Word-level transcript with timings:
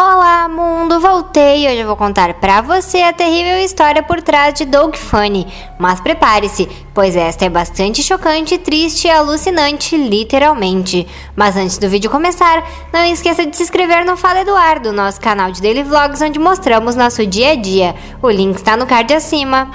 Olá, 0.00 0.48
mundo! 0.48 1.00
Voltei! 1.00 1.66
Hoje 1.66 1.78
eu 1.78 1.86
vou 1.88 1.96
contar 1.96 2.32
pra 2.34 2.60
você 2.60 2.98
a 2.98 3.12
terrível 3.12 3.58
história 3.58 4.00
por 4.00 4.22
trás 4.22 4.54
de 4.54 4.64
Doug 4.64 4.94
Funny. 4.94 5.44
Mas 5.76 6.00
prepare-se, 6.00 6.68
pois 6.94 7.16
esta 7.16 7.46
é 7.46 7.48
bastante 7.48 8.00
chocante, 8.00 8.56
triste 8.58 9.08
e 9.08 9.10
alucinante, 9.10 9.96
literalmente. 9.96 11.04
Mas 11.34 11.56
antes 11.56 11.78
do 11.78 11.88
vídeo 11.88 12.08
começar, 12.08 12.62
não 12.92 13.04
esqueça 13.06 13.44
de 13.44 13.56
se 13.56 13.64
inscrever 13.64 14.06
no 14.06 14.16
Fala 14.16 14.42
Eduardo, 14.42 14.92
nosso 14.92 15.20
canal 15.20 15.50
de 15.50 15.60
daily 15.60 15.82
vlogs 15.82 16.22
onde 16.22 16.38
mostramos 16.38 16.94
nosso 16.94 17.26
dia 17.26 17.50
a 17.50 17.56
dia. 17.56 17.96
O 18.22 18.30
link 18.30 18.54
está 18.54 18.76
no 18.76 18.86
card 18.86 19.12
acima. 19.12 19.68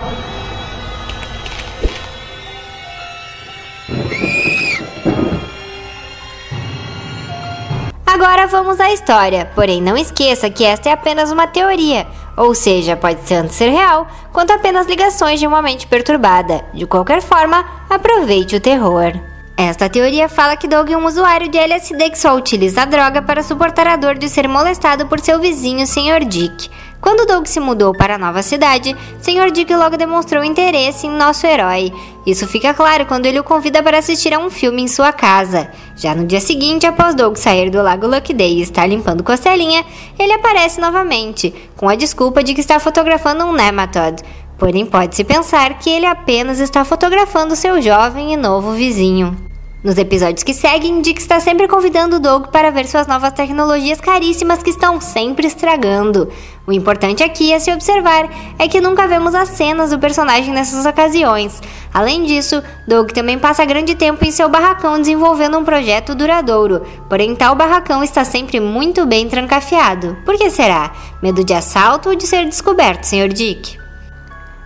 Agora 8.24 8.48
vamos 8.48 8.80
à 8.80 8.90
história, 8.94 9.52
porém 9.54 9.82
não 9.82 9.98
esqueça 9.98 10.50
que 10.50 10.64
esta 10.64 10.88
é 10.88 10.94
apenas 10.94 11.30
uma 11.30 11.46
teoria, 11.46 12.08
ou 12.38 12.56
seja, 12.56 12.96
pode 12.96 13.20
tanto 13.28 13.52
ser 13.52 13.68
real 13.68 14.08
quanto 14.32 14.54
apenas 14.54 14.88
ligações 14.88 15.42
de 15.42 15.46
uma 15.46 15.62
mente 15.62 15.86
perturbada. 15.86 16.64
De 16.74 16.86
qualquer 16.86 17.22
forma, 17.22 17.66
aproveite 17.90 18.56
o 18.56 18.62
terror. 18.62 19.12
Esta 19.58 19.90
teoria 19.90 20.30
fala 20.30 20.56
que 20.56 20.70
Doug 20.70 20.90
é 20.90 20.96
um 20.96 21.06
usuário 21.06 21.50
de 21.50 21.58
LSD 21.58 22.12
que 22.12 22.18
só 22.18 22.34
utiliza 22.34 22.84
a 22.84 22.86
droga 22.86 23.22
para 23.22 23.44
suportar 23.44 23.88
a 23.88 23.98
dor 23.98 24.18
de 24.18 24.30
ser 24.30 24.48
molestado 24.48 25.06
por 25.08 25.20
seu 25.20 25.38
vizinho, 25.38 25.86
Sr. 25.86 26.24
Dick. 26.26 26.72
Quando 27.04 27.28
Doug 27.28 27.46
se 27.48 27.60
mudou 27.60 27.94
para 27.94 28.16
a 28.16 28.18
nova 28.18 28.42
cidade, 28.42 28.96
Sr. 29.22 29.52
Dick 29.52 29.76
logo 29.76 29.98
demonstrou 29.98 30.42
interesse 30.42 31.06
em 31.06 31.10
nosso 31.12 31.46
herói. 31.46 31.92
Isso 32.26 32.48
fica 32.48 32.74
claro 32.74 33.06
quando 33.06 33.26
ele 33.26 33.42
o 33.42 33.44
convida 33.44 33.84
para 33.84 33.98
assistir 33.98 34.34
a 34.34 34.40
um 34.40 34.50
filme 34.50 34.82
em 34.82 34.88
sua 34.88 35.12
casa. 35.12 35.70
Já 35.98 36.16
no 36.16 36.26
dia 36.26 36.40
seguinte, 36.40 36.86
após 36.86 37.14
Doug 37.14 37.36
sair 37.36 37.70
do 37.70 37.82
Lago 37.82 38.08
Luck 38.08 38.34
Day 38.34 38.60
e 38.60 38.62
estar 38.62 38.88
limpando 38.88 39.22
costelinha, 39.22 39.84
ele 40.18 40.32
aparece 40.32 40.80
novamente, 40.80 41.54
com 41.76 41.90
a 41.90 41.96
desculpa 41.96 42.42
de 42.42 42.54
que 42.54 42.62
está 42.62 42.80
fotografando 42.80 43.44
um 43.44 43.52
nematode. 43.52 44.24
Porém, 44.58 44.86
pode-se 44.86 45.26
pensar 45.26 45.78
que 45.80 45.90
ele 45.90 46.06
apenas 46.06 46.62
está 46.62 46.86
fotografando 46.86 47.54
seu 47.54 47.82
jovem 47.82 48.32
e 48.32 48.38
novo 48.38 48.72
vizinho. 48.72 49.53
Nos 49.84 49.98
episódios 49.98 50.44
que 50.44 50.54
seguem, 50.54 51.02
Dick 51.02 51.20
está 51.20 51.42
sempre 51.42 51.68
convidando 51.68 52.18
Doug 52.18 52.48
para 52.48 52.72
ver 52.72 52.88
suas 52.88 53.06
novas 53.06 53.34
tecnologias 53.34 54.00
caríssimas 54.00 54.64
que 54.64 54.70
estão 54.70 55.02
sempre 55.02 55.46
estragando. 55.46 56.32
O 56.66 56.72
importante 56.72 57.22
aqui 57.22 57.54
a 57.54 57.60
se 57.60 57.70
observar 57.70 58.30
é 58.58 58.66
que 58.70 58.80
nunca 58.80 59.06
vemos 59.10 59.36
as 59.36 59.50
cenas 59.50 59.90
do 59.90 60.00
personagem 60.00 60.54
nessas 60.54 60.86
ocasiões. 60.86 61.62
Além 61.94 62.24
disso, 62.24 62.64
Doug 62.88 63.12
também 63.12 63.38
passa 63.38 63.66
grande 63.66 63.94
tempo 63.94 64.24
em 64.24 64.32
seu 64.32 64.48
barracão 64.48 64.98
desenvolvendo 64.98 65.58
um 65.58 65.66
projeto 65.66 66.16
duradouro, 66.16 66.84
porém 67.10 67.36
tal 67.36 67.54
barracão 67.54 68.02
está 68.02 68.24
sempre 68.24 68.62
muito 68.62 69.06
bem 69.06 69.28
trancafiado. 69.28 70.16
Por 70.24 70.38
que 70.38 70.50
será? 70.50 70.94
Medo 71.22 71.44
de 71.44 71.54
assalto 71.54 72.08
ou 72.08 72.16
de 72.16 72.26
ser 72.26 72.46
descoberto, 72.46 73.04
Sr. 73.04 73.28
Dick? 73.28 73.83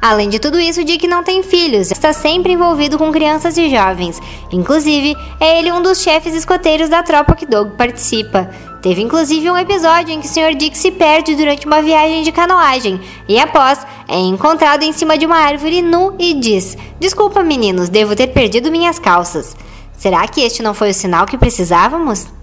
Além 0.01 0.29
de 0.29 0.39
tudo 0.39 0.59
isso, 0.59 0.83
Dick 0.83 1.07
não 1.07 1.23
tem 1.23 1.41
filhos, 1.41 1.91
está 1.91 2.13
sempre 2.13 2.53
envolvido 2.53 2.97
com 2.97 3.11
crianças 3.11 3.57
e 3.57 3.69
jovens. 3.69 4.21
Inclusive, 4.51 5.15
é 5.39 5.57
ele 5.57 5.71
um 5.71 5.81
dos 5.81 6.01
chefes 6.01 6.35
escoteiros 6.35 6.87
da 6.87 7.01
tropa 7.01 7.35
que 7.35 7.47
Doug 7.47 7.71
participa. 7.71 8.49
Teve 8.81 9.01
inclusive 9.01 9.49
um 9.49 9.57
episódio 9.57 10.13
em 10.13 10.21
que 10.21 10.27
o 10.27 10.29
Sr. 10.29 10.55
Dick 10.55 10.77
se 10.77 10.91
perde 10.91 11.35
durante 11.35 11.65
uma 11.65 11.81
viagem 11.81 12.21
de 12.21 12.31
canoagem 12.31 13.01
e, 13.27 13.39
após, 13.39 13.79
é 14.07 14.17
encontrado 14.19 14.83
em 14.83 14.93
cima 14.93 15.17
de 15.17 15.25
uma 15.25 15.37
árvore 15.37 15.81
nu 15.81 16.15
e 16.19 16.35
diz: 16.35 16.77
Desculpa, 16.99 17.43
meninos, 17.43 17.89
devo 17.89 18.15
ter 18.15 18.27
perdido 18.27 18.71
minhas 18.71 18.99
calças. 18.99 19.57
Será 19.97 20.27
que 20.27 20.41
este 20.41 20.61
não 20.61 20.75
foi 20.75 20.91
o 20.91 20.93
sinal 20.93 21.25
que 21.25 21.39
precisávamos? 21.39 22.36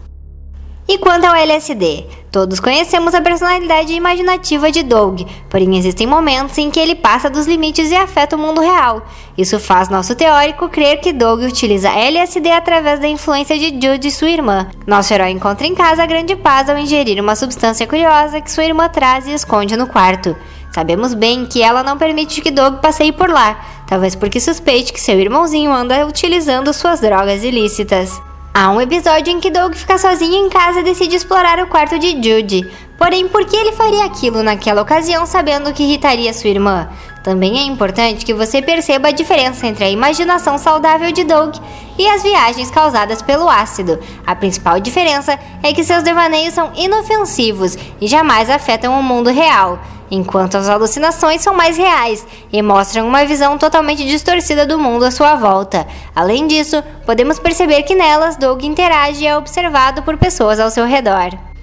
E 0.87 0.99
quanto 0.99 1.25
ao 1.25 1.35
LSD? 1.35 2.05
Todos 2.31 2.61
conhecemos 2.61 3.15
a 3.15 3.23
personalidade 3.23 3.95
imaginativa 3.95 4.71
de 4.71 4.83
Doug, 4.83 5.23
porém 5.49 5.79
existem 5.79 6.07
momentos 6.07 6.59
em 6.59 6.71
que 6.71 6.79
ele 6.79 6.95
passa 6.95 7.31
dos 7.31 7.47
limites 7.47 7.91
e 7.91 7.97
afeta 7.97 8.37
o 8.37 8.39
mundo 8.39 8.61
real. 8.61 9.03
Isso 9.39 9.59
faz 9.59 9.89
nosso 9.89 10.15
teórico 10.15 10.69
crer 10.69 11.01
que 11.01 11.11
Doug 11.11 11.41
utiliza 11.43 11.89
LSD 11.89 12.51
através 12.51 13.01
da 13.01 13.09
influência 13.09 13.59
de 13.59 13.71
Jude 13.71 14.09
e 14.09 14.11
sua 14.11 14.29
irmã. 14.29 14.69
Nosso 14.87 15.15
herói 15.15 15.31
encontra 15.31 15.67
em 15.67 15.75
casa 15.75 16.03
a 16.03 16.07
grande 16.07 16.37
paz 16.37 16.69
ao 16.69 16.77
ingerir 16.77 17.19
uma 17.19 17.35
substância 17.35 17.87
curiosa 17.87 18.43
que 18.43 18.53
sua 18.53 18.65
irmã 18.65 18.87
traz 18.87 19.27
e 19.27 19.33
esconde 19.33 19.79
no 19.79 19.87
quarto. 19.87 20.37
Sabemos 20.71 21.15
bem 21.15 21.47
que 21.47 21.63
ela 21.63 21.83
não 21.83 21.97
permite 21.97 22.43
que 22.43 22.51
Doug 22.51 22.81
passeie 22.81 23.13
por 23.13 23.31
lá, 23.31 23.59
talvez 23.87 24.15
porque 24.15 24.39
suspeite 24.39 24.93
que 24.93 25.01
seu 25.01 25.19
irmãozinho 25.19 25.73
anda 25.73 26.07
utilizando 26.07 26.75
suas 26.75 27.01
drogas 27.01 27.43
ilícitas. 27.43 28.21
Há 28.57 28.71
um 28.71 28.81
episódio 28.81 29.33
em 29.33 29.41
que 29.41 29.51
Doug 29.51 29.75
fica 29.75 29.99
sozinho 29.99 30.47
em 30.47 30.49
casa 30.49 30.79
e 30.79 30.85
decide 30.85 31.17
explorar 31.17 31.59
o 31.59 31.67
quarto 31.67 31.99
de 31.99 32.11
Judy. 32.13 32.65
Porém, 32.97 33.27
por 33.27 33.45
que 33.45 33.57
ele 33.57 33.73
faria 33.73 34.05
aquilo 34.05 34.45
naquela 34.45 34.81
ocasião 34.81 35.27
sabendo 35.27 35.73
que 35.73 35.83
irritaria 35.83 36.33
sua 36.33 36.51
irmã? 36.51 36.89
Também 37.25 37.59
é 37.59 37.65
importante 37.65 38.25
que 38.25 38.33
você 38.33 38.63
perceba 38.63 39.09
a 39.09 39.11
diferença 39.11 39.67
entre 39.67 39.83
a 39.83 39.91
imaginação 39.91 40.57
saudável 40.57 41.11
de 41.11 41.25
Doug 41.25 41.57
e 41.99 42.07
as 42.07 42.23
viagens 42.23 42.71
causadas 42.71 43.21
pelo 43.21 43.49
ácido. 43.49 43.99
A 44.25 44.37
principal 44.37 44.79
diferença 44.79 45.37
é 45.61 45.73
que 45.73 45.83
seus 45.83 46.05
devaneios 46.05 46.55
são 46.55 46.71
inofensivos 46.77 47.77
e 48.01 48.07
jamais 48.07 48.49
afetam 48.49 48.97
o 48.97 49.03
mundo 49.03 49.31
real 49.31 49.81
enquanto 50.15 50.57
as 50.57 50.69
alucinações 50.69 51.41
são 51.41 51.55
mais 51.55 51.77
reais 51.77 52.27
e 52.53 52.63
mostram 52.63 53.07
uma 53.07 53.25
visão 53.25 53.59
totalmente 53.59 54.05
distorcida 54.05 54.67
do 54.67 54.79
mundo 54.79 55.05
à 55.05 55.11
sua 55.11 55.35
volta. 55.35 55.87
Além 56.15 56.47
disso, 56.47 56.83
podemos 57.05 57.39
perceber 57.39 57.83
que 57.83 57.95
nelas 57.95 58.37
Doug 58.37 58.63
interage 58.63 59.25
e 59.25 59.27
é 59.27 59.37
observado 59.37 60.03
por 60.03 60.17
pessoas 60.17 60.59
ao 60.61 60.71
seu 60.71 60.87
redor. 60.87 61.54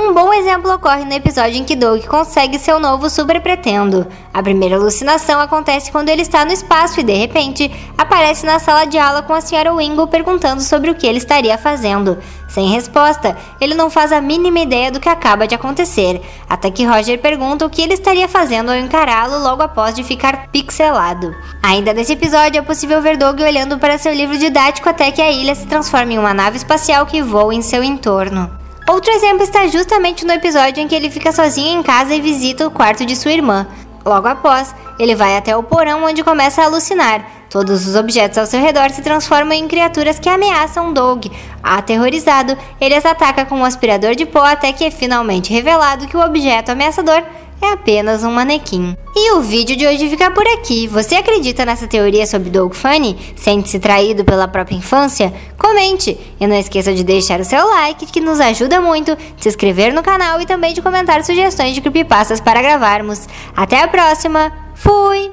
Um 0.00 0.14
bom 0.14 0.32
exemplo 0.32 0.72
ocorre 0.72 1.04
no 1.04 1.12
episódio 1.12 1.58
em 1.58 1.64
que 1.64 1.74
Doug 1.74 2.04
consegue 2.04 2.56
seu 2.56 2.78
novo 2.78 3.10
super 3.10 3.40
pretendo. 3.40 4.06
A 4.32 4.40
primeira 4.40 4.76
alucinação 4.76 5.40
acontece 5.40 5.90
quando 5.90 6.08
ele 6.08 6.22
está 6.22 6.44
no 6.44 6.52
espaço 6.52 7.00
e, 7.00 7.02
de 7.02 7.14
repente, 7.14 7.68
aparece 7.98 8.46
na 8.46 8.60
sala 8.60 8.84
de 8.84 8.96
aula 8.96 9.22
com 9.22 9.34
a 9.34 9.40
senhora 9.40 9.74
Wingle 9.74 10.06
perguntando 10.06 10.62
sobre 10.62 10.88
o 10.88 10.94
que 10.94 11.04
ele 11.04 11.18
estaria 11.18 11.58
fazendo. 11.58 12.16
Sem 12.48 12.68
resposta, 12.68 13.36
ele 13.60 13.74
não 13.74 13.90
faz 13.90 14.12
a 14.12 14.20
mínima 14.20 14.60
ideia 14.60 14.92
do 14.92 15.00
que 15.00 15.08
acaba 15.08 15.48
de 15.48 15.56
acontecer, 15.56 16.22
até 16.48 16.70
que 16.70 16.86
Roger 16.86 17.20
pergunta 17.20 17.66
o 17.66 17.70
que 17.70 17.82
ele 17.82 17.94
estaria 17.94 18.28
fazendo 18.28 18.70
ao 18.70 18.78
encará-lo 18.78 19.40
logo 19.40 19.64
após 19.64 19.96
de 19.96 20.04
ficar 20.04 20.46
pixelado. 20.52 21.34
Ainda 21.60 21.92
nesse 21.92 22.12
episódio, 22.12 22.60
é 22.60 22.62
possível 22.62 23.02
ver 23.02 23.16
Doug 23.16 23.40
olhando 23.40 23.80
para 23.80 23.98
seu 23.98 24.14
livro 24.14 24.38
didático 24.38 24.88
até 24.88 25.10
que 25.10 25.20
a 25.20 25.32
ilha 25.32 25.56
se 25.56 25.66
transforme 25.66 26.14
em 26.14 26.18
uma 26.18 26.32
nave 26.32 26.56
espacial 26.56 27.04
que 27.04 27.20
voa 27.20 27.52
em 27.52 27.62
seu 27.62 27.82
entorno. 27.82 28.57
Outro 28.88 29.12
exemplo 29.12 29.42
está 29.42 29.66
justamente 29.66 30.24
no 30.24 30.32
episódio 30.32 30.82
em 30.82 30.88
que 30.88 30.94
ele 30.94 31.10
fica 31.10 31.30
sozinho 31.30 31.78
em 31.78 31.82
casa 31.82 32.14
e 32.14 32.22
visita 32.22 32.66
o 32.66 32.70
quarto 32.70 33.04
de 33.04 33.14
sua 33.14 33.32
irmã. 33.32 33.66
Logo 34.02 34.26
após, 34.26 34.74
ele 34.98 35.14
vai 35.14 35.36
até 35.36 35.54
o 35.54 35.62
porão 35.62 36.04
onde 36.04 36.24
começa 36.24 36.62
a 36.62 36.64
alucinar. 36.64 37.22
Todos 37.50 37.86
os 37.86 37.94
objetos 37.94 38.38
ao 38.38 38.46
seu 38.46 38.60
redor 38.60 38.88
se 38.88 39.02
transformam 39.02 39.52
em 39.52 39.68
criaturas 39.68 40.18
que 40.18 40.28
ameaçam 40.30 40.94
Doug. 40.94 41.26
Aterrorizado, 41.62 42.56
ele 42.80 42.94
as 42.94 43.04
ataca 43.04 43.44
com 43.44 43.56
um 43.56 43.64
aspirador 43.64 44.14
de 44.14 44.24
pó 44.24 44.42
até 44.42 44.72
que 44.72 44.84
é 44.84 44.90
finalmente 44.90 45.52
revelado 45.52 46.06
que 46.06 46.16
o 46.16 46.24
objeto 46.24 46.72
ameaçador 46.72 47.22
é 47.60 47.72
apenas 47.72 48.22
um 48.22 48.30
manequim. 48.30 48.96
E 49.14 49.32
o 49.32 49.40
vídeo 49.40 49.76
de 49.76 49.86
hoje 49.86 50.08
fica 50.08 50.30
por 50.30 50.46
aqui. 50.46 50.86
Você 50.86 51.16
acredita 51.16 51.64
nessa 51.64 51.86
teoria 51.86 52.26
sobre 52.26 52.50
Doug 52.50 52.72
Funny? 52.72 53.16
Sente-se 53.36 53.78
traído 53.78 54.24
pela 54.24 54.46
própria 54.46 54.76
infância? 54.76 55.32
Comente! 55.58 56.18
E 56.38 56.46
não 56.46 56.56
esqueça 56.56 56.94
de 56.94 57.02
deixar 57.02 57.40
o 57.40 57.44
seu 57.44 57.66
like, 57.68 58.06
que 58.06 58.20
nos 58.20 58.40
ajuda 58.40 58.80
muito, 58.80 59.16
de 59.16 59.42
se 59.42 59.48
inscrever 59.48 59.92
no 59.92 60.02
canal 60.02 60.40
e 60.40 60.46
também 60.46 60.72
de 60.72 60.82
comentar 60.82 61.24
sugestões 61.24 61.74
de 61.74 61.80
creepypastas 61.80 62.40
para 62.40 62.62
gravarmos. 62.62 63.26
Até 63.56 63.82
a 63.82 63.88
próxima! 63.88 64.52
Fui! 64.74 65.32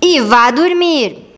E 0.00 0.20
vá 0.20 0.50
dormir! 0.50 1.21